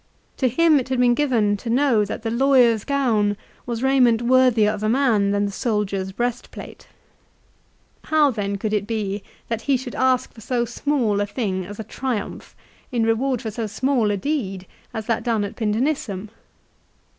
[0.37, 4.71] To him it had been given to know that the lawyer's gown was raiment worthier
[4.71, 5.29] of a man C I LI CIA.
[5.29, 6.87] 121 than the soldier's breastplate.
[8.05, 11.79] How then could it be that he should ask for so small a thing as
[11.79, 12.55] a Triumph
[12.91, 16.29] in reward for so small a deed as that done at Pindenissum